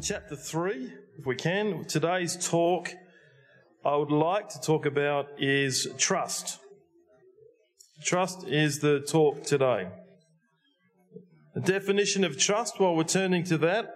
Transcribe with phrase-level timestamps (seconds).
[0.00, 1.84] chapter 3, if we can.
[1.84, 2.94] Today's talk,
[3.84, 6.58] I would like to talk about is trust.
[8.04, 9.88] Trust is the talk today.
[11.54, 13.94] The definition of trust, while we're turning to that,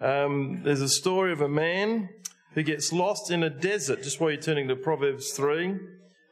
[0.00, 2.08] um, there's a story of a man
[2.54, 5.76] who gets lost in a desert, just while you're turning to Proverbs 3.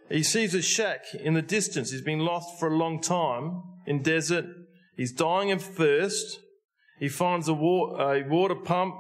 [0.09, 1.91] He sees a shack in the distance.
[1.91, 4.47] He's been lost for a long time in desert.
[4.97, 6.41] He's dying of thirst.
[6.99, 8.95] He finds a, wa- a water pump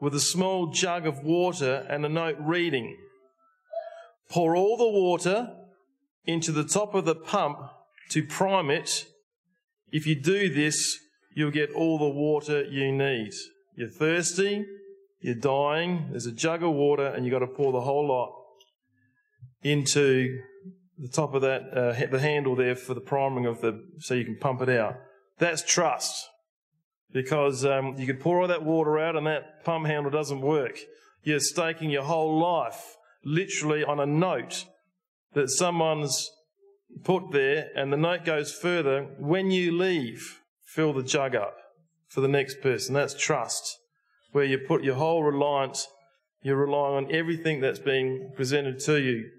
[0.00, 2.96] with a small jug of water and a note reading
[4.30, 5.54] Pour all the water
[6.24, 7.58] into the top of the pump
[8.10, 9.06] to prime it.
[9.92, 10.98] If you do this,
[11.34, 13.32] you'll get all the water you need.
[13.76, 14.64] You're thirsty,
[15.20, 18.34] you're dying, there's a jug of water, and you've got to pour the whole lot
[19.62, 20.40] into
[20.98, 24.24] the top of that, uh, the handle there for the priming of the, so you
[24.24, 24.96] can pump it out.
[25.38, 26.28] That's trust
[27.14, 30.80] because um, you could pour all that water out and that pump handle doesn't work.
[31.22, 34.66] You're staking your whole life literally on a note
[35.32, 36.28] that someone's
[37.04, 41.56] put there, and the note goes further when you leave, fill the jug up
[42.08, 42.94] for the next person.
[42.94, 43.78] That's trust,
[44.32, 45.86] where you put your whole reliance,
[46.42, 49.30] you're relying on everything that's being presented to you.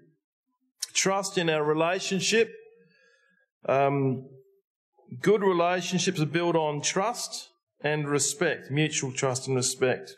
[0.94, 2.52] Trust in our relationship.
[3.68, 4.28] Um,
[5.20, 10.14] good relationships are built on trust and respect, mutual trust and respect.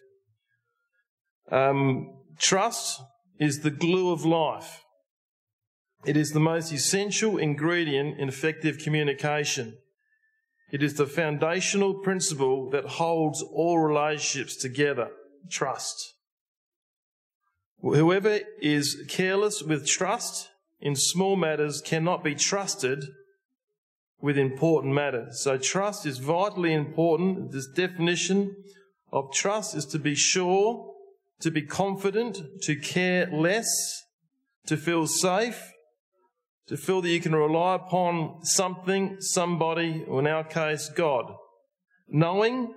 [1.50, 3.00] Um, trust
[3.38, 4.82] is the glue of life.
[6.04, 9.78] It is the most essential ingredient in effective communication.
[10.70, 15.10] It is the foundational principle that holds all relationships together
[15.50, 16.14] trust.
[17.80, 23.04] Whoever is careless with trust in small matters cannot be trusted
[24.20, 25.40] with important matters.
[25.42, 27.52] So trust is vitally important.
[27.52, 28.56] This definition
[29.12, 30.92] of trust is to be sure,
[31.40, 34.04] to be confident, to care less,
[34.66, 35.72] to feel safe,
[36.66, 41.32] to feel that you can rely upon something, somebody, or in our case, God,
[42.08, 42.74] knowing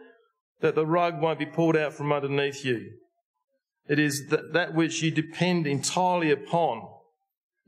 [0.62, 2.91] that the rug won't be pulled out from underneath you.
[3.90, 6.88] It is that, that which you depend entirely upon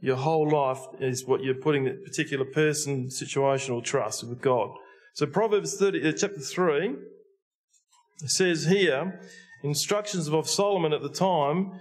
[0.03, 4.69] your whole life is what you're putting that particular person, situational trust with God.
[5.13, 6.95] So Proverbs 30, uh, chapter 3
[8.25, 9.21] says here,
[9.63, 11.71] instructions of Solomon at the time,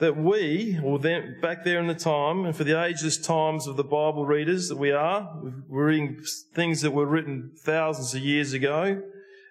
[0.00, 3.78] that we, or then back there in the time, and for the ageless times of
[3.78, 5.34] the Bible readers that we are,
[5.66, 6.22] we're reading
[6.54, 9.00] things that were written thousands of years ago,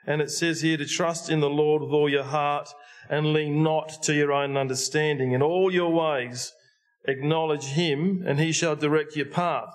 [0.05, 2.69] and it says here to trust in the Lord with all your heart
[3.09, 5.31] and lean not to your own understanding.
[5.31, 6.53] In all your ways,
[7.05, 9.73] acknowledge him and he shall direct your path.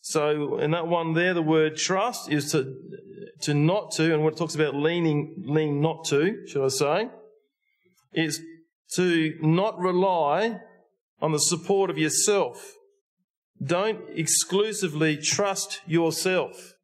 [0.00, 2.74] So in that one there, the word trust is to,
[3.42, 7.08] to not to, and what it talks about leaning, lean not to, should I say,
[8.12, 8.40] is
[8.94, 10.60] to not rely
[11.20, 12.74] on the support of yourself.
[13.62, 16.74] Don't exclusively trust yourself.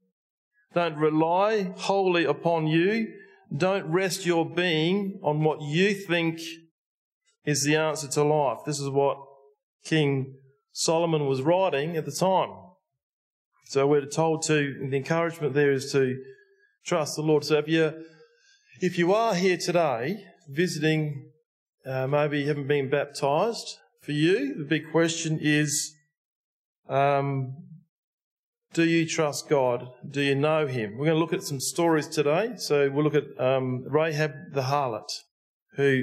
[0.74, 3.08] Don't rely wholly upon you.
[3.54, 6.40] Don't rest your being on what you think
[7.44, 8.58] is the answer to life.
[8.64, 9.18] This is what
[9.84, 10.36] King
[10.72, 12.50] Solomon was writing at the time.
[13.66, 16.16] So we're told to, the encouragement there is to
[16.84, 17.44] trust the Lord.
[17.44, 17.92] So if you,
[18.80, 21.30] if you are here today visiting,
[21.86, 25.94] uh, maybe you haven't been baptized, for you, the big question is,
[26.88, 27.54] um,
[28.74, 29.88] do you trust God?
[30.08, 30.96] Do you know Him?
[30.96, 32.54] We're going to look at some stories today.
[32.56, 35.08] So we'll look at um, Rahab the harlot,
[35.76, 36.02] who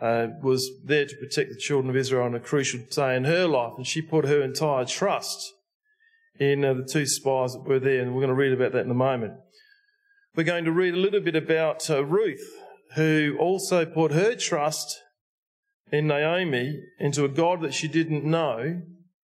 [0.00, 3.46] uh, was there to protect the children of Israel on a crucial day in her
[3.46, 5.54] life, and she put her entire trust
[6.38, 8.84] in uh, the two spies that were there, and we're going to read about that
[8.84, 9.34] in a moment.
[10.36, 12.46] We're going to read a little bit about uh, Ruth,
[12.94, 15.02] who also put her trust
[15.90, 18.82] in Naomi into a God that she didn't know,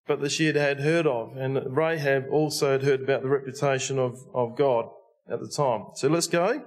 [0.05, 1.35] but that she had, had heard of.
[1.35, 4.85] And Rahab also had heard about the reputation of, of God
[5.31, 5.85] at the time.
[5.95, 6.63] So let's go,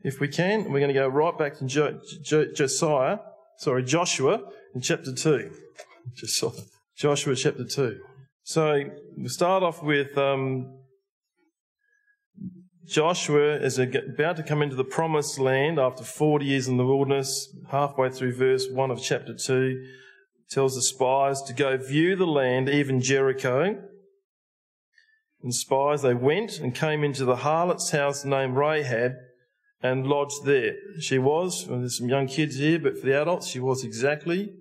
[0.00, 0.72] if we can.
[0.72, 3.18] We're going to go right back to jo- jo- Josiah
[3.58, 4.40] sorry, Joshua
[4.74, 5.50] in chapter 2.
[6.14, 6.52] Just saw
[6.96, 8.00] Joshua chapter 2.
[8.44, 8.84] So
[9.16, 10.78] we start off with um,
[12.86, 17.54] Joshua is about to come into the promised land after 40 years in the wilderness.
[17.70, 19.86] Halfway through verse 1 of chapter 2,
[20.50, 23.82] tells the spies to go view the land, even Jericho.
[25.42, 29.12] And spies, they went and came into the harlot's house named Rahab
[29.82, 30.74] and lodged there.
[31.00, 34.52] She was, well, there's some young kids here, but for the adults, she was exactly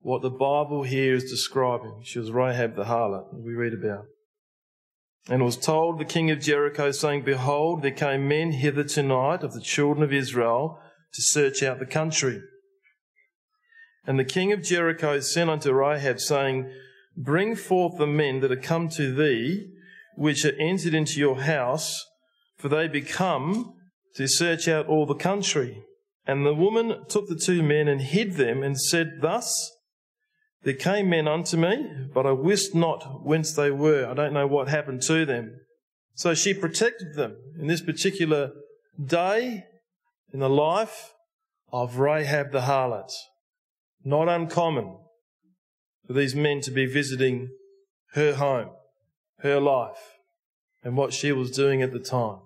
[0.00, 2.00] what the Bible here is describing.
[2.02, 4.06] She was Rahab the harlot, we read about.
[5.28, 9.54] And was told the king of Jericho, saying, Behold, there came men hither tonight of
[9.54, 10.78] the children of Israel
[11.14, 12.42] to search out the country.
[14.06, 16.70] And the king of Jericho sent unto Rahab, saying,
[17.16, 19.70] Bring forth the men that are come to thee,
[20.16, 22.04] which are entered into your house,
[22.58, 23.74] for they be come
[24.14, 25.82] to search out all the country.
[26.26, 29.72] And the woman took the two men and hid them, and said, Thus
[30.62, 34.06] there came men unto me, but I wist not whence they were.
[34.06, 35.60] I don't know what happened to them.
[36.14, 38.52] So she protected them in this particular
[39.04, 39.64] day
[40.32, 41.12] in the life
[41.72, 43.12] of Rahab the harlot.
[44.04, 44.96] Not uncommon
[46.06, 47.50] for these men to be visiting
[48.12, 48.70] her home,
[49.40, 50.18] her life,
[50.82, 52.38] and what she was doing at the time.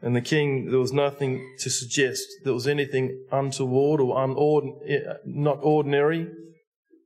[0.00, 5.58] And the king, there was nothing to suggest there was anything untoward or unordin- not
[5.62, 6.28] ordinary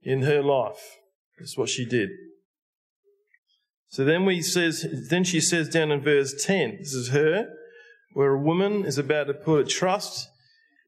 [0.03, 0.99] in her life.
[1.39, 2.11] That's what she did.
[3.89, 7.49] So then we says, then she says down in verse 10, this is her,
[8.13, 10.29] where a woman is about to put a trust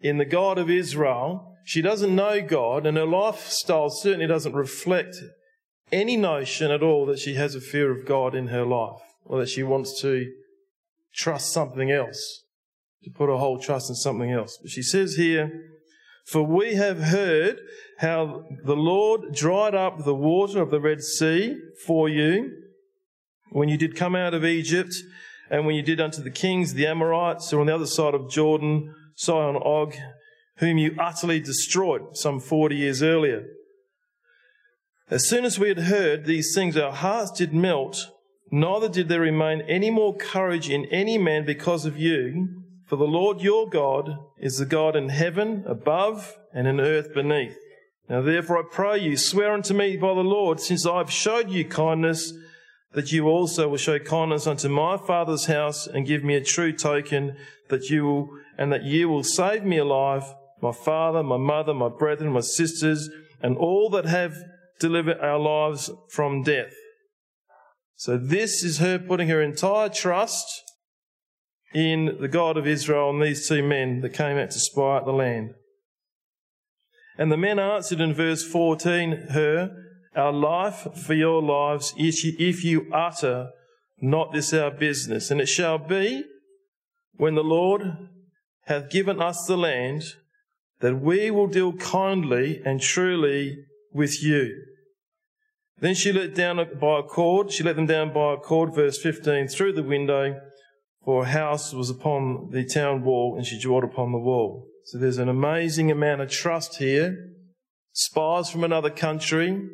[0.01, 1.57] in the God of Israel.
[1.65, 5.17] She doesn't know God and her lifestyle certainly doesn't reflect
[5.91, 9.41] any notion at all that she has a fear of God in her life or
[9.41, 10.31] that she wants to
[11.15, 12.45] trust something else,
[13.03, 14.59] to put a whole trust in something else.
[14.61, 15.53] But she says here,
[16.27, 17.61] for we have heard
[17.99, 22.51] how the Lord dried up the water of the Red Sea for you
[23.51, 24.95] when you did come out of Egypt
[25.51, 28.15] and when you did unto the kings, the Amorites, who are on the other side
[28.15, 29.95] of Jordan, Sihon Og,
[30.57, 33.45] whom you utterly destroyed some 40 years earlier.
[35.11, 38.09] As soon as we had heard these things, our hearts did melt,
[38.55, 42.63] neither did there remain any more courage in any man because of you.
[42.87, 47.57] For the Lord your God is the God in heaven above and in earth beneath.
[48.09, 51.51] Now therefore I pray you, swear unto me by the Lord, since I have showed
[51.51, 52.33] you kindness,
[52.93, 56.73] that you also will show kindness unto my father's house and give me a true
[56.73, 57.37] token
[57.71, 60.23] that you will, and that you will save me alive,
[60.63, 63.11] my father, my mother, my brethren, my sisters,
[63.43, 64.37] and all that have
[64.79, 66.75] delivered our lives from death.
[67.97, 70.63] So this is her putting her entire trust
[71.73, 75.05] in the God of Israel and these two men that came out to spy out
[75.05, 75.55] the land.
[77.19, 79.77] And the men answered in verse 14 her,
[80.17, 83.51] Our life for your lives, if you utter
[84.01, 85.31] not this our business.
[85.31, 86.25] And it shall be,
[87.17, 87.83] when the Lord
[88.67, 90.03] hath given us the land,
[90.81, 94.55] that we will deal kindly and truly with you.
[95.79, 99.01] Then she let down by a cord, she let them down by a cord, verse
[99.01, 100.41] 15, through the window,
[101.05, 104.69] for a house was upon the town wall, and she drew it upon the wall.
[104.85, 107.17] So there's an amazing amount of trust here.
[107.93, 109.69] Spies from another country,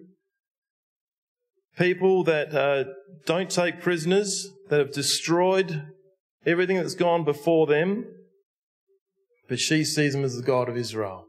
[1.78, 2.84] people that uh,
[3.26, 5.86] don't take prisoners, that have destroyed
[6.44, 8.04] everything that's gone before them,
[9.48, 11.26] but she sees him as the God of Israel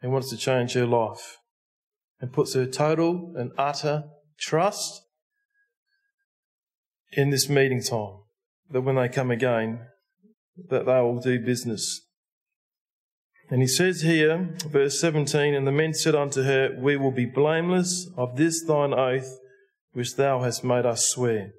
[0.00, 1.38] and wants to change her life
[2.22, 4.04] and puts her total and utter
[4.38, 5.02] trust
[7.12, 8.20] in this meeting time
[8.70, 9.80] that when they come again,
[10.68, 12.00] that they will do business.
[13.50, 17.26] And he says here, verse 17, And the men said unto her, We will be
[17.26, 19.38] blameless of this thine oath
[19.92, 21.50] which thou hast made us swear.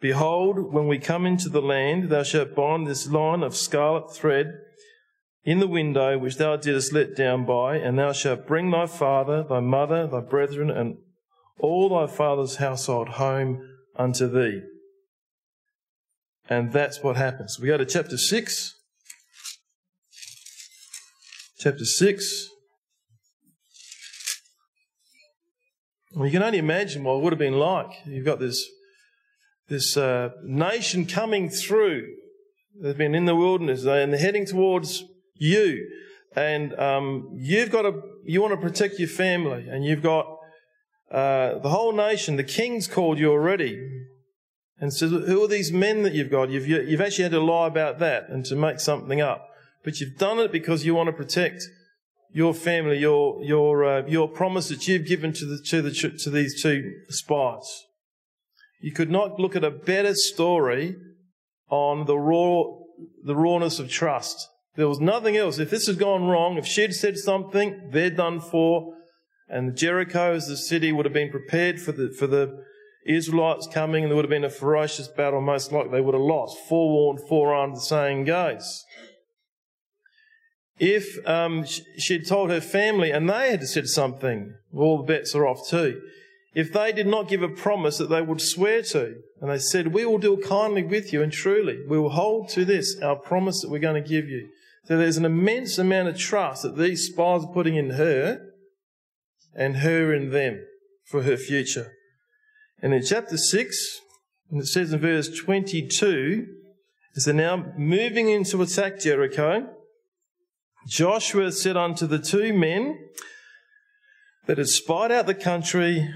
[0.00, 4.52] Behold, when we come into the land, thou shalt bind this line of scarlet thread
[5.46, 9.44] in the window which thou didst let down by, and thou shalt bring thy father,
[9.48, 10.98] thy mother, thy brethren, and
[11.60, 13.62] all thy father's household home
[13.94, 14.60] unto thee.
[16.50, 17.60] And that's what happens.
[17.60, 18.74] We go to chapter 6.
[21.60, 22.48] Chapter 6.
[26.12, 27.90] Well, you can only imagine what it would have been like.
[28.04, 28.68] You've got this,
[29.68, 32.06] this uh, nation coming through.
[32.80, 35.04] They've been in the wilderness and they're heading towards
[35.38, 35.88] you.
[36.34, 39.68] And um, you've got to, you want to protect your family.
[39.68, 40.26] And you've got
[41.10, 44.04] uh, the whole nation, the king's called you already
[44.78, 46.50] and says, Who are these men that you've got?
[46.50, 49.48] You've, you've actually had to lie about that and to make something up.
[49.84, 51.62] But you've done it because you want to protect
[52.32, 56.30] your family, your, your, uh, your promise that you've given to, the, to, the, to
[56.30, 57.84] these two spies.
[58.80, 60.96] You could not look at a better story
[61.70, 62.64] on the raw,
[63.24, 64.48] the rawness of trust.
[64.76, 65.58] There was nothing else.
[65.58, 68.94] If this had gone wrong, if she'd said something, they're done for.
[69.48, 72.64] And Jericho as the city would have been prepared for the, for the,
[73.06, 76.22] Israelites coming and there would have been a ferocious battle, most likely they would have
[76.22, 76.58] lost.
[76.68, 78.84] Forewarned, forearmed, the saying goes.
[80.78, 81.64] If um,
[81.96, 86.02] she'd told her family and they had said something, all the bets are off too.
[86.54, 89.16] if they did not give a promise that they would swear to.
[89.40, 92.64] And they said, We will deal kindly with you, and truly, we will hold to
[92.64, 94.48] this, our promise that we're going to give you.
[94.86, 98.40] So there's an immense amount of trust that these spies are putting in her
[99.54, 100.64] and her in them
[101.04, 101.92] for her future.
[102.80, 104.00] And in chapter 6,
[104.50, 106.46] and it says in verse 22,
[107.16, 109.68] as they're now moving in to attack Jericho,
[110.86, 112.96] Joshua said unto the two men
[114.46, 116.08] that had spied out the country,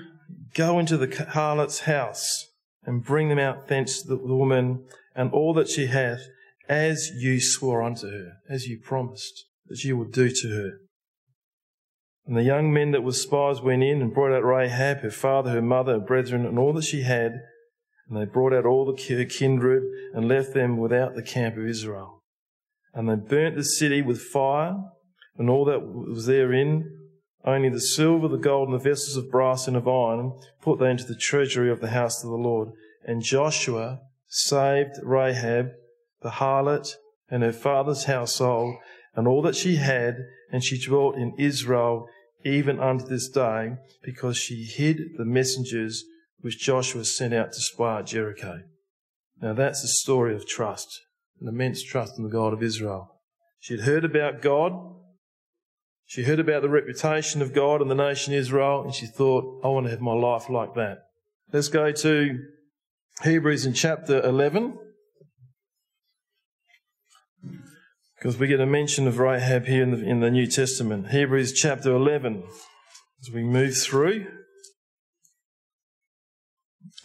[0.54, 2.46] Go into the harlot's house
[2.84, 4.84] and bring them out thence the woman
[5.14, 6.20] and all that she hath,
[6.70, 10.70] as you swore unto her, as you promised that you would do to her.
[12.24, 15.50] And the young men that were spies went in and brought out Rahab, her father,
[15.50, 17.40] her mother, her brethren, and all that she had.
[18.08, 19.82] And they brought out all the kindred
[20.14, 22.22] and left them without the camp of Israel.
[22.94, 24.76] And they burnt the city with fire
[25.36, 26.88] and all that was therein,
[27.44, 30.90] only the silver, the gold, and the vessels of brass and of iron, put they
[30.90, 32.68] into the treasury of the house of the Lord.
[33.04, 35.70] And Joshua saved Rahab,
[36.22, 36.94] the harlot,
[37.28, 38.76] and her father's household,
[39.14, 40.16] and all that she had,
[40.50, 42.08] and she dwelt in Israel
[42.44, 46.04] even unto this day, because she hid the messengers
[46.40, 48.62] which Joshua sent out to spy out Jericho.
[49.40, 51.00] Now that's a story of trust,
[51.40, 53.20] an immense trust in the God of Israel.
[53.58, 54.72] She had heard about God.
[56.06, 59.68] She heard about the reputation of God and the nation Israel, and she thought, I
[59.68, 60.98] want to have my life like that.
[61.52, 62.38] Let's go to
[63.22, 64.78] Hebrews in chapter 11.
[68.20, 71.08] Because we get a mention of Rahab here in the, in the New Testament.
[71.08, 72.44] Hebrews chapter 11.
[73.22, 74.26] As we move through.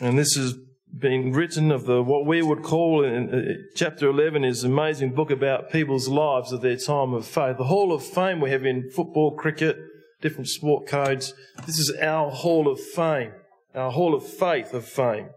[0.02, 0.56] And this has
[0.94, 5.14] been written of the what we would call in uh, chapter 11 is an amazing
[5.14, 7.58] book about people's lives of their time of faith.
[7.58, 9.78] The Hall of Fame we have in football, cricket,
[10.22, 11.34] different sport codes.
[11.66, 13.32] This is our Hall of Fame,
[13.74, 15.30] our Hall of Faith of fame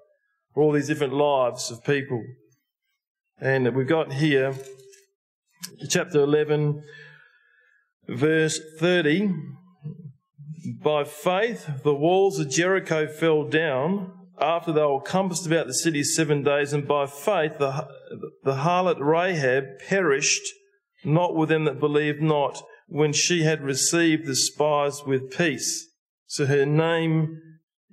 [0.55, 2.21] for all these different lives of people.
[3.41, 4.55] And we've got here
[5.89, 6.83] chapter 11,
[8.09, 9.35] verse 30.
[10.83, 16.03] By faith, the walls of Jericho fell down after they were compassed about the city
[16.03, 17.89] seven days, and by faith, the,
[18.45, 20.47] the harlot Rahab perished,
[21.05, 25.89] not with them that believed not, when she had received the spies with peace.
[26.27, 27.41] So her name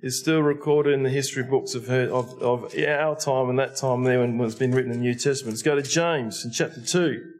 [0.00, 3.76] is still recorded in the history books of, her, of, of our time and that
[3.76, 5.54] time there when it's been written in the New Testament.
[5.54, 7.32] Let's go to James in chapter 2.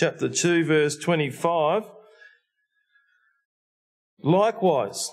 [0.00, 1.82] Chapter 2, verse 25.
[4.22, 5.10] Likewise,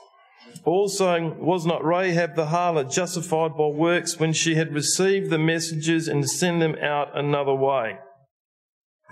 [0.63, 6.08] also was not Rahab the harlot justified by works when she had received the messengers
[6.08, 7.98] and sent them out another way?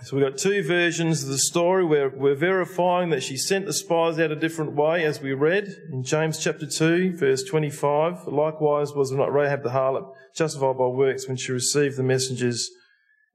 [0.04, 3.74] So we've got two versions of the story where we're verifying that she sent the
[3.74, 8.28] spies out a different way, as we read in James chapter 2, verse 25.
[8.28, 12.72] Likewise was not Rahab the harlot justified by works when she received the messengers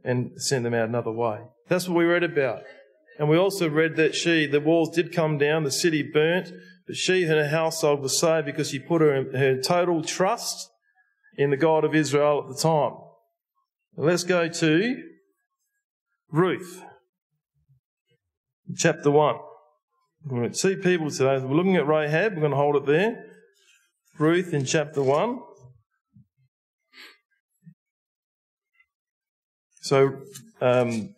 [0.03, 1.41] and sent them out another way.
[1.71, 2.65] That's what we read about.
[3.19, 6.53] And we also read that she, the walls did come down, the city burnt,
[6.85, 10.69] but she and her household were saved because she put her, her total trust
[11.37, 12.95] in the God of Israel at the time.
[13.97, 14.97] let's go to
[16.33, 16.83] Ruth,
[18.77, 19.37] chapter 1.
[20.25, 21.39] We're going to see people today.
[21.39, 22.35] We're looking at Rahab.
[22.35, 23.27] We're going to hold it there.
[24.19, 25.39] Ruth in chapter 1.
[29.83, 30.23] So,
[30.61, 31.15] um,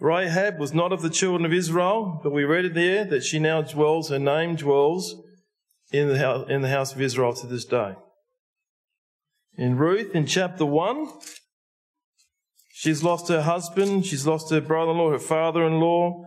[0.00, 3.38] Rahab was not of the children of Israel, but we read it there that she
[3.38, 5.14] now dwells, her name dwells
[5.92, 7.94] in the house, in the house of Israel to this day.
[9.56, 11.06] In Ruth, in chapter 1,
[12.80, 16.24] She's lost her husband, she's lost her brother in law, her father in law.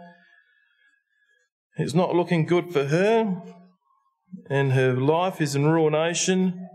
[1.78, 3.42] It's not looking good for her,
[4.52, 6.70] and her life is in ruination.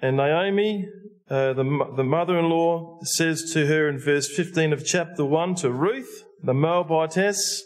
[0.00, 0.88] And Naomi,
[1.28, 1.64] uh, the,
[1.96, 6.24] the mother in law, says to her in verse 15 of chapter 1 to Ruth,
[6.42, 7.62] the Moabitess,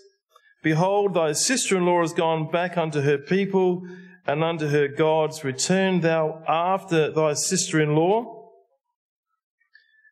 [0.62, 3.83] Behold, thy sister in law has gone back unto her people
[4.27, 5.43] and unto her gods.
[5.43, 8.51] Return thou after thy sister in law.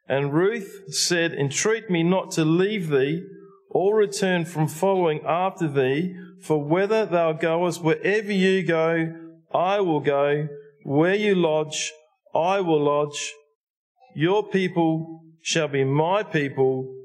[0.08, 3.24] And Ruth said, Entreat me not to leave thee
[3.70, 9.14] or return from following after thee, for whether thou goest wherever you go,
[9.54, 10.48] I will go.
[10.82, 11.92] Where you lodge,
[12.34, 13.32] I will lodge.
[14.14, 16.96] Your people shall be my people.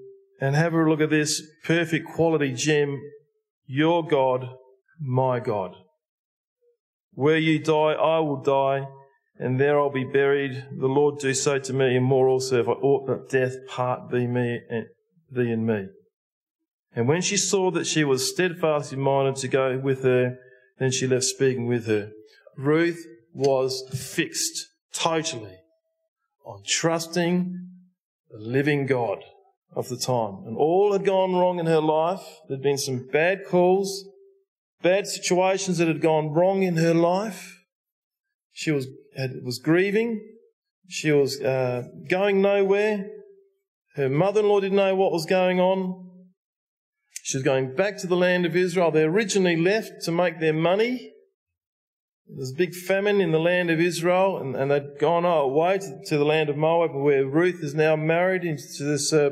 [0.41, 3.01] And have a look at this perfect quality gem.
[3.65, 4.49] Your God,
[4.99, 5.75] my God.
[7.13, 8.85] Where you die, I will die
[9.37, 10.65] and there I'll be buried.
[10.71, 14.09] The Lord do so to me, and more also, if I ought that death part
[14.09, 14.85] be me and
[15.31, 15.87] thee and me.
[16.95, 20.37] And when she saw that she was steadfastly minded to go with her,
[20.77, 22.11] Then she left speaking with her.
[22.57, 23.81] Ruth was
[24.13, 25.57] fixed totally
[26.45, 27.69] on trusting
[28.31, 29.23] the living God
[29.75, 30.43] of the time.
[30.45, 32.23] And all had gone wrong in her life.
[32.47, 34.05] There'd been some bad calls,
[34.81, 37.59] bad situations that had gone wrong in her life.
[38.53, 38.87] She was,
[39.17, 40.21] had, was grieving.
[40.87, 43.09] She was uh, going nowhere.
[43.95, 46.09] Her mother-in-law didn't know what was going on.
[47.23, 48.91] She was going back to the land of Israel.
[48.91, 51.11] They originally left to make their money.
[52.27, 55.99] There's a big famine in the land of Israel, and, and they'd gone away to,
[56.07, 59.29] to, the land of Moab, where Ruth is now married to this uh,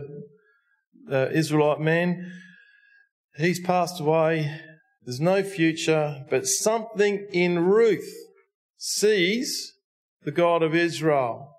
[1.12, 2.32] uh, Israelite man.
[3.36, 4.60] He's passed away.
[5.06, 8.10] There's no future, but something in Ruth
[8.78, 9.74] sees
[10.24, 11.50] the God of Israel.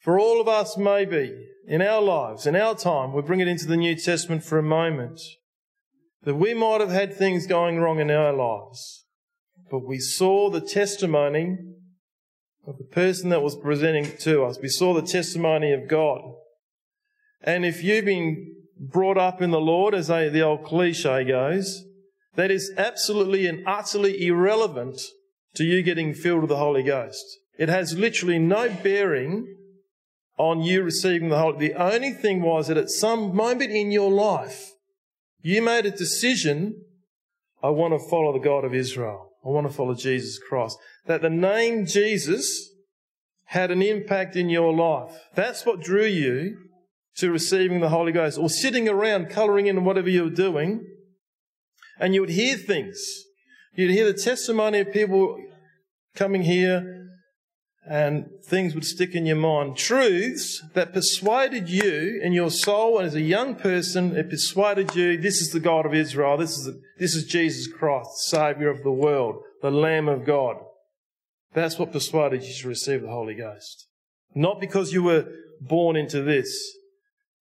[0.00, 1.34] For all of us, maybe,
[1.66, 4.62] in our lives, in our time, we bring it into the New Testament for a
[4.62, 5.20] moment,
[6.22, 9.04] that we might have had things going wrong in our lives,
[9.70, 11.58] but we saw the testimony
[12.66, 14.58] of the person that was presenting to us.
[14.60, 16.20] We saw the testimony of God.
[17.42, 21.84] And if you've been brought up in the Lord, as the old cliche goes,
[22.34, 25.00] that is absolutely and utterly irrelevant
[25.54, 27.24] to you getting filled with the Holy Ghost.
[27.58, 29.56] It has literally no bearing
[30.36, 31.68] on you receiving the Holy.
[31.68, 34.70] The only thing was that at some moment in your life,
[35.40, 36.84] you made a decision,
[37.62, 39.27] I want to follow the God of Israel.
[39.44, 40.76] I want to follow Jesus Christ.
[41.06, 42.70] That the name Jesus
[43.46, 45.28] had an impact in your life.
[45.34, 46.58] That's what drew you
[47.16, 50.84] to receiving the Holy Ghost or sitting around colouring in whatever you were doing
[51.98, 52.98] and you would hear things.
[53.74, 55.38] You'd hear the testimony of people
[56.14, 56.97] coming here
[57.88, 59.76] and things would stick in your mind.
[59.76, 65.16] Truths that persuaded you in your soul and as a young person, it persuaded you
[65.16, 68.82] this is the God of Israel, this is, the, this is Jesus Christ, Saviour of
[68.82, 70.56] the world, the Lamb of God.
[71.54, 73.86] That's what persuaded you to receive the Holy Ghost.
[74.34, 75.26] Not because you were
[75.60, 76.76] born into this,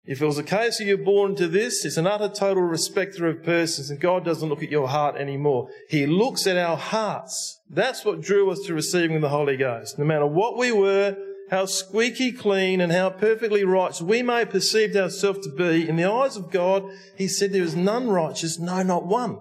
[0.05, 3.29] if it was a case of you're born to this, it's an utter total respecter
[3.29, 5.69] of persons, and God doesn't look at your heart anymore.
[5.89, 7.61] He looks at our hearts.
[7.71, 9.99] That's what drew us to receiving the Holy Ghost.
[10.01, 11.17] No matter what we were,
[11.51, 15.95] how squeaky clean and how perfectly righteous we may have perceived ourselves to be, in
[15.95, 16.85] the eyes of God,
[17.17, 19.39] He said there is none righteous, no, not one.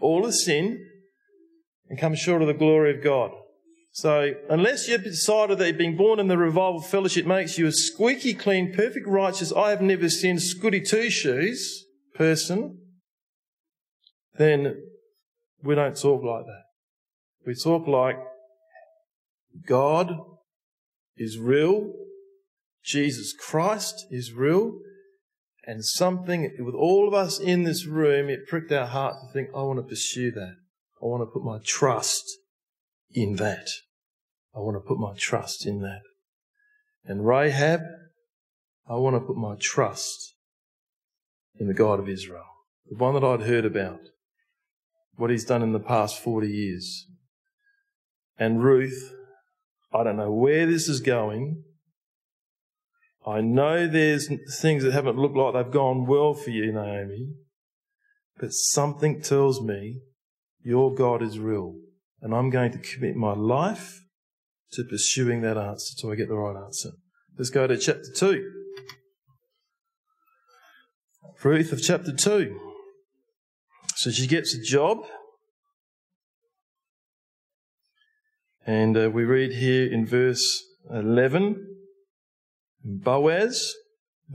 [0.00, 0.78] All have sinned
[1.88, 3.30] and come short of the glory of God.
[3.94, 8.32] So, unless you've decided that being born in the revival fellowship makes you a squeaky
[8.32, 12.78] clean, perfect righteous, I have never seen Scotty two shoes person,
[14.38, 14.82] then
[15.62, 16.62] we don't talk like that.
[17.46, 18.16] We talk like
[19.66, 20.16] God
[21.18, 21.92] is real,
[22.82, 24.78] Jesus Christ is real,
[25.66, 29.50] and something with all of us in this room, it pricked our heart to think,
[29.54, 30.54] I want to pursue that.
[31.02, 32.24] I want to put my trust
[33.14, 33.68] in that.
[34.54, 36.02] I want to put my trust in that.
[37.04, 37.80] And Rahab,
[38.88, 40.34] I want to put my trust
[41.58, 42.44] in the God of Israel,
[42.88, 44.00] the one that I'd heard about,
[45.16, 47.06] what he's done in the past 40 years.
[48.38, 49.12] And Ruth,
[49.92, 51.64] I don't know where this is going.
[53.26, 54.28] I know there's
[54.60, 57.34] things that haven't looked like they've gone well for you, Naomi,
[58.38, 60.00] but something tells me
[60.64, 61.76] your God is real
[62.22, 64.00] and I'm going to commit my life
[64.72, 66.92] to pursuing that answer till I get the right answer.
[67.36, 68.50] Let's go to chapter 2.
[71.42, 72.58] Ruth of chapter 2.
[73.96, 74.98] So she gets a job.
[78.64, 81.66] And uh, we read here in verse 11
[82.84, 83.74] Boaz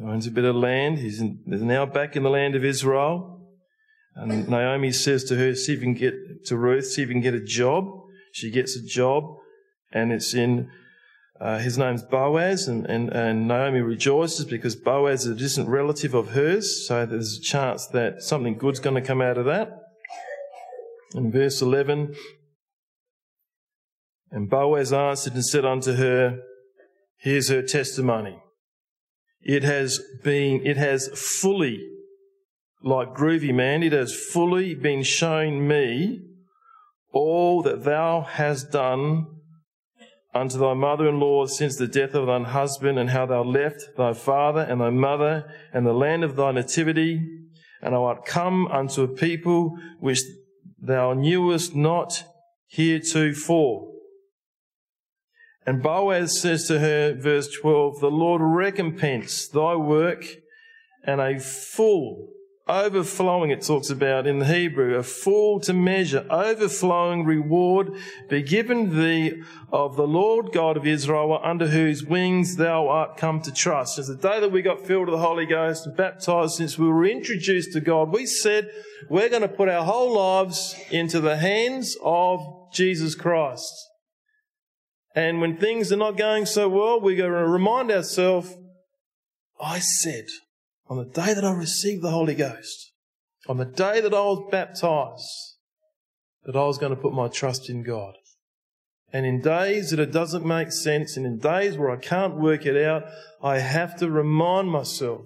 [0.04, 1.00] owns a bit of land.
[1.00, 3.38] He's, in, he's now back in the land of Israel.
[4.16, 7.16] And Naomi says to her, see if you can get to Ruth, see if you
[7.16, 7.86] can get a job.
[8.32, 9.24] She gets a job,
[9.92, 10.70] and it's in
[11.40, 16.14] uh, his name's Boaz, and, and, and Naomi rejoices because Boaz is a distant relative
[16.14, 19.70] of hers, so there's a chance that something good's going to come out of that.
[21.14, 22.16] In verse 11,
[24.32, 26.40] and Boaz answered and said unto her,
[27.20, 28.40] Here's her testimony.
[29.42, 31.80] It has been, it has fully
[32.84, 36.22] like Groovy Man, it has fully been shown me
[37.12, 39.26] all that thou hast done
[40.34, 43.82] unto thy mother in law since the death of thine husband, and how thou left
[43.98, 47.20] thy father and thy mother and the land of thy nativity,
[47.82, 50.20] and thou art come unto a people which
[50.80, 52.24] thou knewest not
[52.68, 53.92] heretofore.
[55.66, 60.24] And Boaz says to her, verse 12, The Lord recompense thy work
[61.04, 62.30] and a full
[62.70, 67.92] overflowing, it talks about in the Hebrew, a full to measure, overflowing reward
[68.30, 73.42] be given thee of the Lord God of Israel, under whose wings thou art come
[73.42, 73.96] to trust.
[73.96, 76.88] Since the day that we got filled with the Holy Ghost and baptized, since we
[76.88, 78.70] were introduced to God, we said
[79.10, 82.42] we're going to put our whole lives into the hands of
[82.74, 83.74] Jesus Christ.
[85.16, 88.54] And when things are not going so well, we're going to remind ourselves,
[89.60, 90.26] I said,
[90.90, 92.92] on the day that I received the Holy Ghost,
[93.48, 95.56] on the day that I was baptized,
[96.44, 98.16] that I was going to put my trust in God.
[99.12, 102.66] And in days that it doesn't make sense, and in days where I can't work
[102.66, 103.04] it out,
[103.42, 105.26] I have to remind myself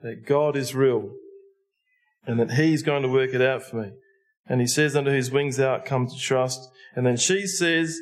[0.00, 1.10] that God is real
[2.26, 3.92] and that He's going to work it out for me.
[4.46, 6.60] And He says, under His wings thou come to trust.
[6.94, 7.98] And then she says,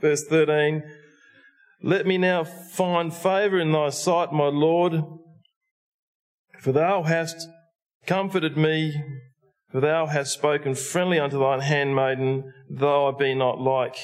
[0.00, 0.82] verse 13,
[1.82, 5.02] Let me now find favour in thy sight, my Lord,
[6.64, 7.46] for thou hast
[8.06, 8.94] comforted me,
[9.70, 13.96] for thou hast spoken friendly unto thine handmaiden, though I be not like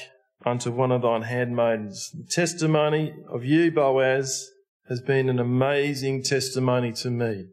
[0.45, 2.11] unto one of thine handmaidens.
[2.13, 4.47] The testimony of you, Boaz,
[4.89, 7.47] has been an amazing testimony to me.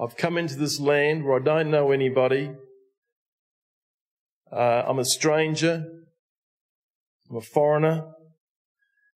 [0.00, 2.50] I've come into this land where I don't know anybody.
[4.50, 5.86] Uh, I'm a stranger.
[7.30, 8.02] I'm a foreigner.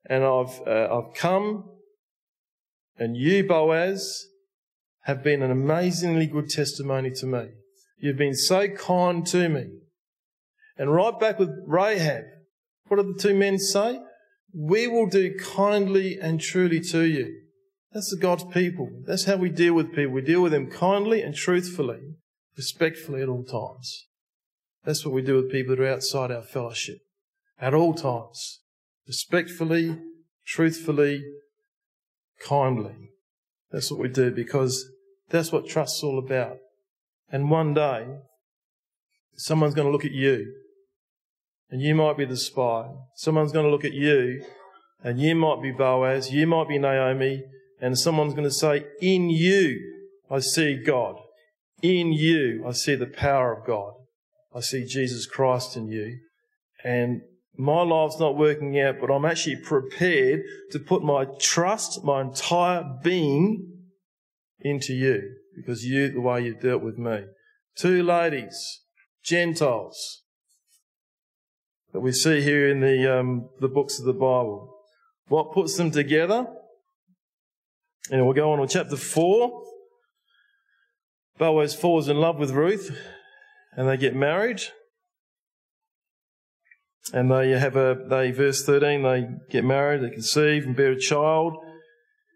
[0.09, 1.65] And I've, uh, I've come,
[2.99, 4.29] and you, Boaz,
[5.03, 7.49] have been an amazingly good testimony to me.
[7.99, 9.67] You've been so kind to me.
[10.77, 12.25] And right back with Rahab,
[12.89, 14.01] what did the two men say?
[14.55, 17.43] We will do kindly and truly to you.
[17.93, 18.91] That's the God's people.
[19.07, 20.13] That's how we deal with people.
[20.13, 22.01] We deal with them kindly and truthfully,
[22.57, 24.07] respectfully at all times.
[24.85, 26.99] That's what we do with people that are outside our fellowship.
[27.61, 28.61] At all times.
[29.07, 29.99] Respectfully,
[30.47, 31.23] truthfully,
[32.45, 33.11] kindly.
[33.71, 34.92] That's what we do because
[35.33, 36.59] that's what trust's all about.
[37.31, 38.07] And one day,
[39.35, 40.55] someone's going to look at you,
[41.71, 42.91] and you might be the spy.
[43.17, 44.45] Someone's going to look at you,
[45.03, 47.43] and you might be Boaz, you might be Naomi,
[47.81, 49.81] and someone's going to say, In you,
[50.31, 51.17] I see God.
[51.81, 53.95] In you, I see the power of God.
[54.55, 56.19] I see Jesus Christ in you.
[56.85, 57.23] And
[57.57, 60.43] my life's not working out, but I'm actually prepared
[60.73, 63.72] to put my trust, my entire being
[64.65, 67.25] into you because you, the way you dealt with me.
[67.77, 68.81] Two ladies,
[69.25, 70.23] Gentiles,
[71.93, 74.75] that we see here in the, um, the books of the Bible.
[75.29, 76.47] What puts them together?
[78.11, 79.63] And we'll go on to chapter 4.
[81.39, 82.97] Boaz falls in love with Ruth
[83.77, 84.63] and they get married.
[87.13, 90.99] And they have a, they, verse 13, they get married, they conceive and bear a
[90.99, 91.57] child.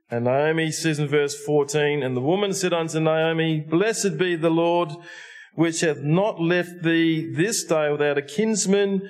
[0.08, 4.50] And Naomi says in verse 14, And the woman said unto Naomi, Blessed be the
[4.50, 4.90] Lord,
[5.54, 9.02] which hath not left thee this day without a kinsman,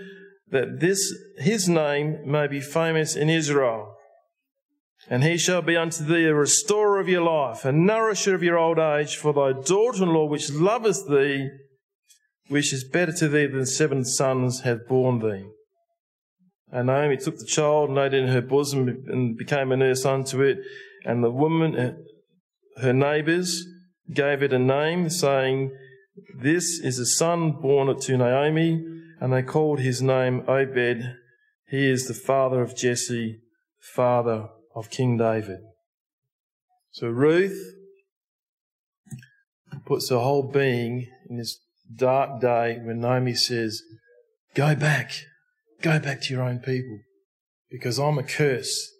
[0.48, 3.96] that this his name may be famous in Israel.
[5.09, 8.59] And he shall be unto thee a restorer of your life, a nourisher of your
[8.59, 11.50] old age, for thy daughter-in-law which loveth thee,
[12.48, 15.46] which is better to thee than seven sons, hath borne thee.
[16.72, 20.42] And Naomi took the child laid it in her bosom and became a nurse unto
[20.42, 20.59] it.
[21.07, 21.95] And the woman, uh,
[22.81, 23.64] her neighbours,
[24.12, 25.71] gave it a name, saying,
[26.35, 28.85] This is a son born to Naomi.
[29.21, 31.16] And they called his name Obed.
[31.69, 33.40] He is the father of Jesse,
[33.81, 35.61] father of King David.
[36.90, 37.75] So Ruth
[39.87, 41.59] puts her whole being in this
[41.95, 43.81] dark day when Naomi says,
[44.55, 45.12] Go back.
[45.83, 46.99] Go back to your own people
[47.71, 48.90] because I'm a curse.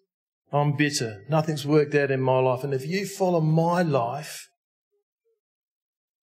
[0.52, 1.24] I'm bitter.
[1.28, 2.62] Nothing's worked out in my life.
[2.64, 4.48] And if you follow my life,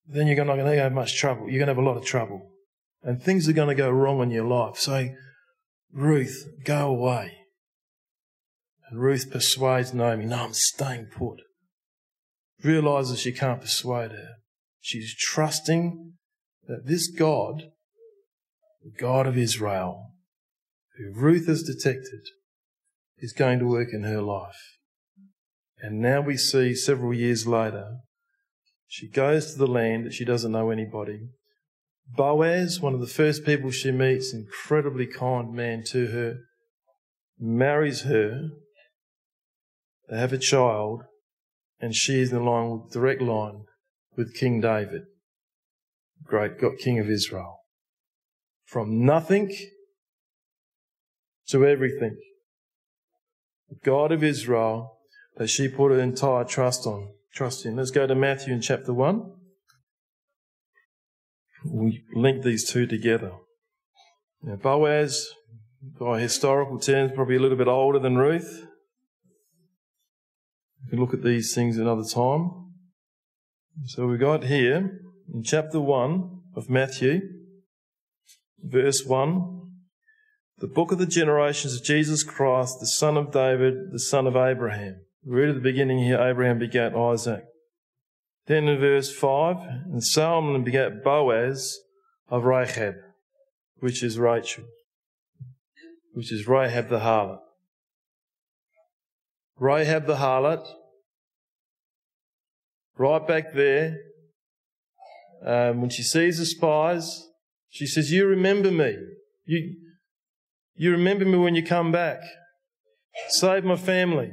[0.06, 1.48] then you're not going to have much trouble.
[1.48, 2.50] You're going to have a lot of trouble.
[3.02, 4.76] And things are going to go wrong in your life.
[4.76, 5.08] So,
[5.92, 7.32] Ruth, go away.
[8.90, 11.40] And Ruth persuades Naomi, no, I'm staying put.
[12.62, 14.28] Realizes she can't persuade her.
[14.80, 16.14] She's trusting
[16.66, 17.64] that this God,
[18.82, 20.12] the God of Israel,
[20.96, 22.20] who Ruth has detected,
[23.18, 24.78] is going to work in her life.
[25.80, 27.98] And now we see several years later,
[28.86, 31.28] she goes to the land that she doesn't know anybody.
[32.06, 36.36] Boaz, one of the first people she meets, incredibly kind man to her,
[37.38, 38.50] marries her.
[40.08, 41.02] They have a child,
[41.80, 43.64] and she is in line, direct line
[44.16, 45.02] with King David,
[46.22, 47.58] great God, King of Israel.
[48.64, 49.54] From nothing
[51.48, 52.16] to everything.
[53.82, 54.98] God of Israel
[55.36, 57.76] that she put her entire trust on, trust in.
[57.76, 59.32] Let's go to Matthew in chapter 1.
[61.66, 63.32] we link these two together.
[64.42, 65.28] Now, Boaz,
[65.98, 68.66] by historical terms, probably a little bit older than Ruth.
[70.84, 72.50] We can look at these things another time.
[73.86, 75.00] So we got here
[75.32, 77.22] in chapter 1 of Matthew,
[78.62, 79.63] verse 1,
[80.58, 84.36] the book of the generations of Jesus Christ, the son of David, the son of
[84.36, 85.00] Abraham.
[85.24, 87.44] We read at the beginning here, Abraham begat Isaac.
[88.46, 89.56] Then in verse 5,
[89.92, 91.78] and Salmon begat Boaz
[92.28, 92.94] of Rahab,
[93.78, 94.64] which is Rachab,
[96.12, 97.40] which is Rahab the harlot.
[99.58, 100.66] Rahab the harlot,
[102.98, 103.98] right back there,
[105.44, 107.28] um, when she sees the spies,
[107.68, 108.96] she says, You remember me.
[109.46, 109.76] You,
[110.76, 112.20] you remember me when you come back.
[113.28, 114.32] Save my family.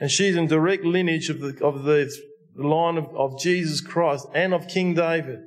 [0.00, 2.10] And she's in direct lineage of the, of the
[2.56, 5.40] line of, of Jesus Christ and of King David.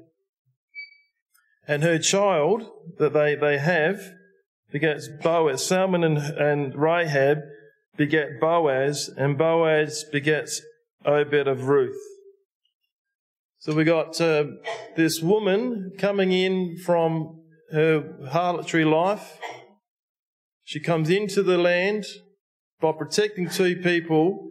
[1.68, 2.64] And her child
[2.98, 4.02] that they, they have
[4.72, 5.66] begets Boaz.
[5.66, 7.40] Salmon and, and Rahab
[7.98, 10.62] beget Boaz, and Boaz begets
[11.06, 12.00] Obed of Ruth.
[13.60, 14.46] So we got uh,
[14.96, 17.41] this woman coming in from
[17.72, 19.38] her harlotry life.
[20.64, 22.06] She comes into the land
[22.80, 24.50] by protecting two people,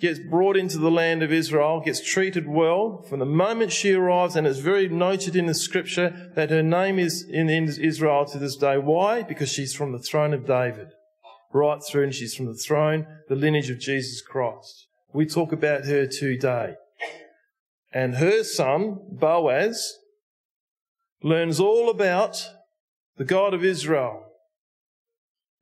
[0.00, 4.36] gets brought into the land of Israel, gets treated well from the moment she arrives,
[4.36, 8.56] and it's very noted in the scripture that her name is in Israel to this
[8.56, 8.78] day.
[8.78, 9.22] Why?
[9.22, 10.88] Because she's from the throne of David,
[11.52, 14.86] right through, and she's from the throne, the lineage of Jesus Christ.
[15.12, 16.74] We talk about her today.
[17.92, 19.97] And her son, Boaz,
[21.22, 22.46] learns all about
[23.16, 24.24] the God of Israel.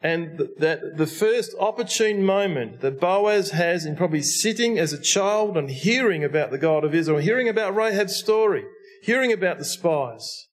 [0.01, 5.57] And that the first opportune moment that Boaz has in probably sitting as a child
[5.57, 8.65] and hearing about the God of Israel, hearing about Rahab's story,
[9.03, 10.49] hearing about the spies,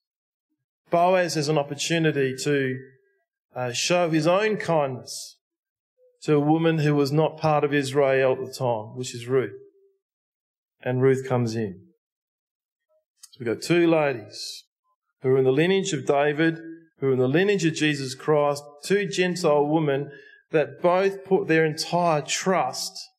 [0.90, 2.78] Boaz has an opportunity to
[3.54, 5.38] uh, show his own kindness
[6.22, 9.52] to a woman who was not part of Israel at the time, which is Ruth.
[10.82, 11.80] And Ruth comes in.
[13.30, 14.64] So we've got two ladies
[15.24, 16.60] who are in the lineage of David
[17.00, 20.10] who are in the lineage of Jesus Christ, two Gentile women
[20.52, 23.10] that both put their entire trust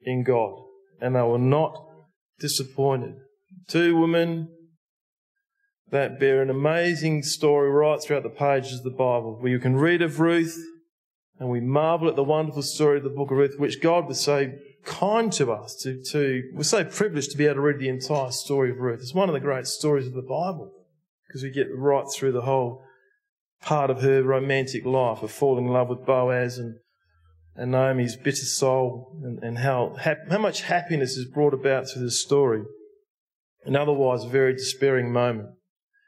[0.00, 0.54] in God
[1.00, 1.86] and they were not
[2.40, 3.16] disappointed.
[3.68, 4.48] Two women
[5.90, 9.76] that bear an amazing story right throughout the pages of the Bible, where you can
[9.76, 10.58] read of Ruth
[11.38, 14.20] and we marvel at the wonderful story of the book of Ruth, which God was
[14.20, 14.52] so
[14.84, 18.30] kind to us to, to we're so privileged to be able to read the entire
[18.30, 19.00] story of Ruth.
[19.00, 20.72] It's one of the great stories of the Bible
[21.34, 22.84] because we get right through the whole
[23.60, 26.76] part of her romantic life of falling in love with Boaz and,
[27.56, 29.96] and Naomi's bitter soul and, and how,
[30.30, 32.62] how much happiness is brought about through this story.
[33.64, 35.48] An otherwise very despairing moment.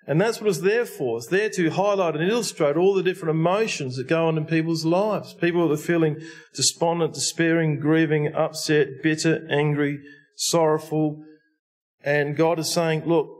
[0.07, 1.17] And that's what it's there for.
[1.17, 4.85] It's there to highlight and illustrate all the different emotions that go on in people's
[4.85, 5.35] lives.
[5.35, 6.21] People that are feeling
[6.55, 9.99] despondent, despairing, grieving, upset, bitter, angry,
[10.37, 11.25] sorrowful.
[12.05, 13.36] And God is saying, look,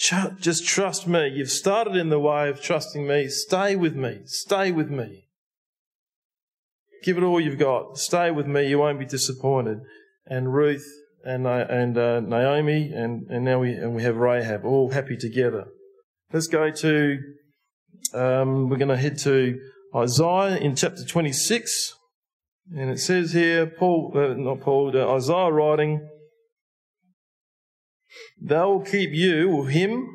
[0.00, 1.28] just trust me.
[1.28, 3.28] You've started in the way of trusting me.
[3.28, 4.22] Stay with me.
[4.24, 5.26] Stay with me.
[7.04, 7.98] Give it all you've got.
[7.98, 8.68] Stay with me.
[8.68, 9.80] You won't be disappointed.
[10.26, 10.86] And Ruth
[11.24, 15.66] and, and uh, Naomi and, and now we, and we have Rahab all happy together.
[16.32, 17.18] Let's go to,
[18.14, 19.58] um, we're going to head to
[19.94, 21.94] Isaiah in chapter 26.
[22.74, 26.08] And it says here, Paul, uh, not Paul, uh, Isaiah writing,
[28.40, 30.08] They will keep you or him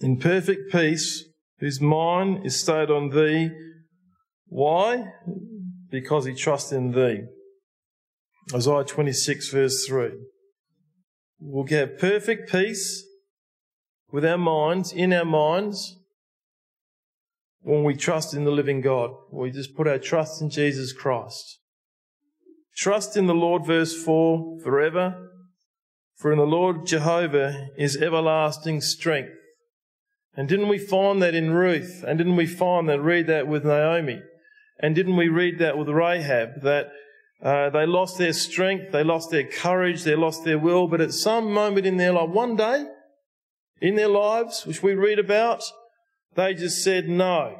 [0.00, 1.24] in perfect peace,
[1.58, 3.50] whose mind is stayed on thee.
[4.46, 5.12] Why?
[5.90, 7.22] Because he trusts in thee.
[8.52, 10.10] Isaiah 26, verse 3.
[11.38, 13.04] We'll get perfect peace
[14.10, 15.98] with our minds, in our minds,
[17.60, 19.10] when we trust in the living God.
[19.32, 21.60] We just put our trust in Jesus Christ.
[22.76, 25.30] Trust in the Lord, verse 4, forever
[26.16, 29.32] for in the Lord Jehovah is everlasting strength.
[30.36, 32.04] And didn't we find that in Ruth?
[32.06, 34.20] And didn't we find that, read that with Naomi?
[34.80, 36.62] And didn't we read that with Rahab?
[36.62, 36.88] That
[37.42, 41.12] uh, they lost their strength, they lost their courage, they lost their will, but at
[41.12, 42.86] some moment in their life, one day
[43.80, 45.62] in their lives, which we read about,
[46.34, 47.54] they just said, no,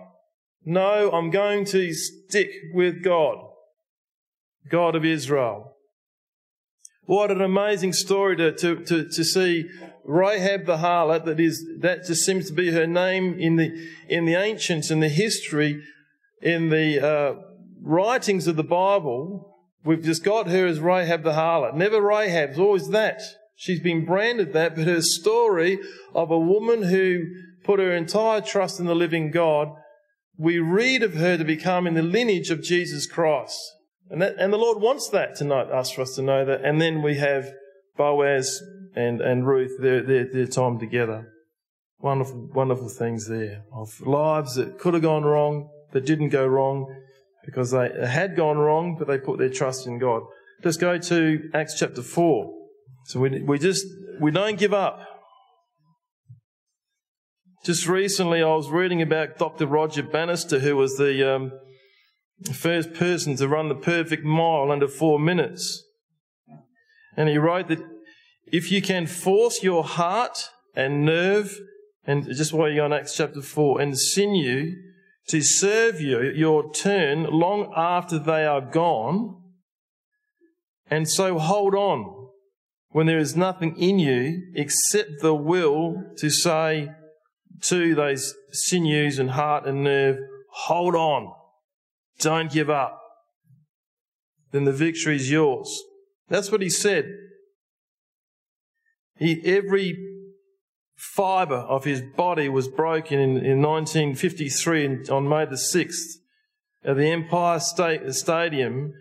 [0.64, 3.36] no, I'm going to stick with God,
[4.68, 5.73] God of Israel.
[7.06, 9.68] What an amazing story to, to, to, to, see
[10.04, 14.24] Rahab the harlot, that is, that just seems to be her name in the, in
[14.24, 15.82] the ancients, in the history,
[16.40, 17.34] in the uh,
[17.82, 19.54] writings of the Bible.
[19.84, 21.74] We've just got her as Rahab the harlot.
[21.74, 23.20] Never Rahab's, always that.
[23.54, 25.78] She's been branded that, but her story
[26.14, 27.24] of a woman who
[27.64, 29.68] put her entire trust in the living God,
[30.38, 33.58] we read of her to become in the lineage of Jesus Christ.
[34.10, 36.64] And, that, and the Lord wants that tonight, us for us to know that.
[36.64, 37.50] And then we have
[37.96, 38.62] Boaz
[38.94, 41.30] and, and Ruth, their, their, their time together.
[41.98, 46.86] Wonderful, wonderful things there of lives that could have gone wrong, that didn't go wrong
[47.44, 50.22] because they had gone wrong, but they put their trust in God.
[50.62, 52.52] Let's go to Acts chapter 4.
[53.06, 53.86] So we, we just,
[54.20, 55.00] we don't give up.
[57.64, 59.66] Just recently, I was reading about Dr.
[59.66, 61.52] Roger Bannister, who was the um,
[62.52, 65.82] first person to run the perfect mile under four minutes.
[67.16, 67.82] And he wrote that
[68.46, 71.58] if you can force your heart and nerve,
[72.06, 74.72] and just while you're on Acts chapter 4, and sinew
[75.28, 79.40] to serve you your turn long after they are gone,
[80.90, 82.28] and so hold on
[82.90, 86.90] when there is nothing in you except the will to say
[87.62, 90.18] to those sinews and heart and nerve,
[90.52, 91.32] hold on,
[92.18, 93.00] don't give up,
[94.52, 95.82] then the victory is yours.
[96.28, 97.10] That's what he said.
[99.16, 99.96] He, every
[100.96, 106.18] fibre of his body was broken in, in 1953 on May the 6th
[106.84, 108.92] at the Empire State Stadium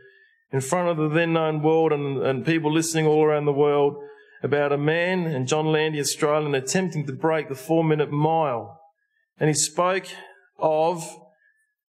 [0.52, 3.96] in front of the then known world and, and people listening all around the world
[4.44, 8.80] about a man and John Landy, Australian, attempting to break the four minute mile.
[9.40, 10.06] And he spoke
[10.60, 11.04] of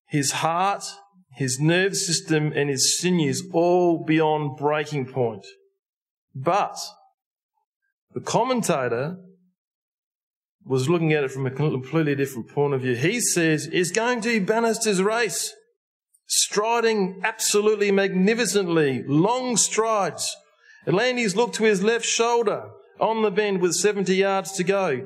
[0.07, 0.83] his heart,
[1.37, 5.45] his nerve system, and his sinews all beyond breaking point.
[6.33, 6.75] But
[8.15, 9.17] the commentator
[10.65, 12.95] was looking at it from a completely different point of view.
[12.95, 15.53] He says it's going to Bannister's race,
[16.25, 20.35] striding absolutely magnificently, long strides.
[20.87, 25.05] Landy's looked to his left shoulder on the bend with 70 yards to go.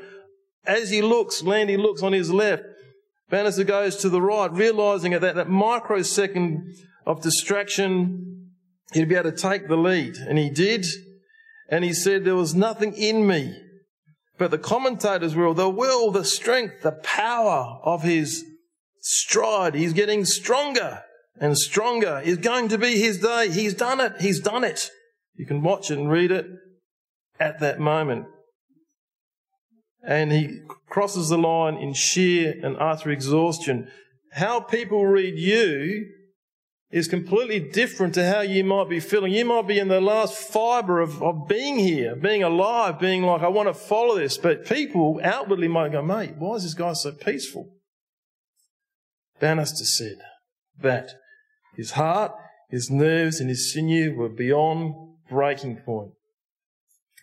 [0.66, 2.64] As he looks, Landy looks on his left.
[3.32, 8.52] Bannister goes to the right, realizing at that, that microsecond of distraction,
[8.92, 10.18] he'd be able to take the lead.
[10.18, 10.86] And he did.
[11.70, 13.58] And he said, There was nothing in me.
[14.38, 18.44] But the commentators were the will, the strength, the power of his
[19.00, 19.76] stride.
[19.76, 21.04] He's getting stronger
[21.40, 22.22] and stronger.
[22.26, 23.50] It's going to be his day.
[23.50, 24.14] He's done it.
[24.20, 24.90] He's done it.
[25.36, 26.48] You can watch it and read it
[27.40, 28.26] at that moment.
[30.04, 33.90] And he crosses the line in sheer and utter exhaustion.
[34.32, 36.08] How people read you
[36.92, 39.32] is completely different to how you might be feeling.
[39.32, 43.42] You might be in the last fibre of, of being here, being alive, being like,
[43.42, 44.38] I want to follow this.
[44.38, 47.70] But people outwardly might go, mate, why is this guy so peaceful?
[49.40, 50.18] Bannister said
[50.80, 51.12] that
[51.76, 52.34] his heart,
[52.70, 54.94] his nerves, and his sinew were beyond
[55.30, 56.12] breaking point.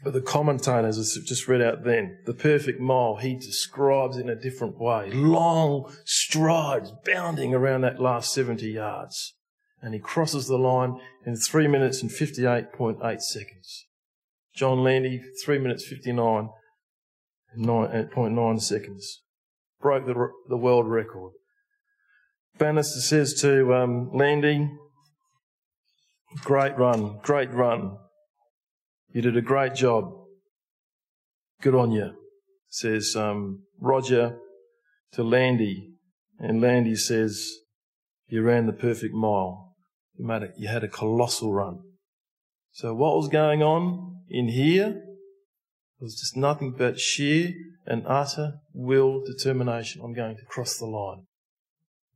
[0.05, 4.79] But the commentators, just read out then, the perfect mile, he describes in a different
[4.79, 5.11] way.
[5.11, 9.35] Long strides bounding around that last 70 yards
[9.81, 13.87] and he crosses the line in 3 minutes and 58.8 seconds.
[14.55, 16.51] John Landy, 3 minutes 59
[17.57, 19.23] 9.9 seconds.
[19.81, 21.33] Broke the, the world record.
[22.59, 24.71] Bannister says to um, Landy,
[26.45, 27.97] great run, great run.
[29.12, 30.12] You did a great job.
[31.61, 32.12] Good on you,
[32.68, 34.38] says um, Roger
[35.12, 35.90] to Landy.
[36.38, 37.51] And Landy says,
[38.29, 39.75] you ran the perfect mile.
[40.16, 41.81] You, made a, you had a colossal run.
[42.73, 45.03] So what was going on in here
[45.99, 47.55] was just nothing but sheer
[47.87, 50.03] and utter will, determination.
[50.05, 51.25] I'm going to cross the line.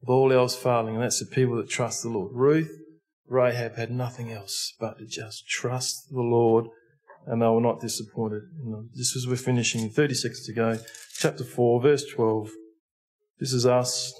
[0.00, 2.32] With all else failing, and that's the people that trust the Lord.
[2.34, 2.70] Ruth,
[3.26, 6.66] Rahab had nothing else but to just trust the Lord,
[7.26, 8.42] and they were not disappointed.
[8.94, 10.78] This as we're finishing, 30 seconds to go,
[11.14, 12.50] chapter 4, verse 12.
[13.38, 14.12] This is us.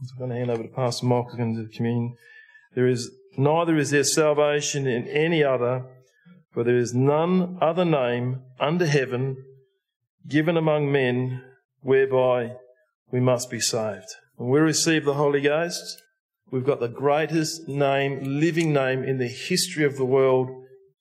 [0.00, 2.16] I'm going to hand over to Pastor Mark, who's going to do the communion.
[2.74, 5.86] There is neither is there salvation in any other,
[6.52, 9.36] for there is none other name under heaven
[10.28, 11.42] given among men
[11.80, 12.52] whereby
[13.10, 14.08] we must be saved.
[14.36, 16.02] When we receive the Holy Ghost,
[16.50, 20.50] we've got the greatest name, living name in the history of the world,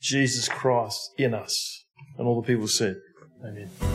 [0.05, 1.83] Jesus Christ, in us.
[2.19, 2.97] And all the people said,
[3.43, 3.94] Amen.